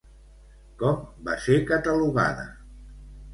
Com 0.79 1.03
va 1.27 1.35
ser 1.43 1.59
catalogada? 1.73 2.47